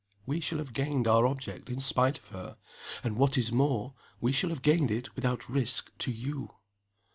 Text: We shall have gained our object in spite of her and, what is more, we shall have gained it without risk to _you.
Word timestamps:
We 0.25 0.39
shall 0.39 0.57
have 0.57 0.73
gained 0.73 1.07
our 1.07 1.27
object 1.27 1.69
in 1.69 1.79
spite 1.79 2.17
of 2.17 2.29
her 2.29 2.57
and, 3.03 3.17
what 3.17 3.37
is 3.37 3.51
more, 3.51 3.93
we 4.19 4.31
shall 4.31 4.49
have 4.49 4.63
gained 4.63 4.89
it 4.89 5.13
without 5.15 5.47
risk 5.47 5.95
to 5.99 6.11
_you. 6.11 6.49